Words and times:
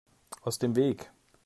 Aus 0.41 0.57
dem 0.57 0.75
Weg! 0.75 1.11